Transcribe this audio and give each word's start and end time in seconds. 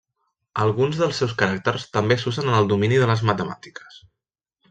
Alguns 0.61 0.95
dels 1.01 1.19
seus 1.23 1.35
caràcters 1.41 1.85
també 1.97 2.17
s'usen 2.23 2.49
en 2.53 2.57
el 2.61 2.71
domini 2.73 2.99
de 3.03 3.11
les 3.13 3.25
matemàtiques. 3.33 4.01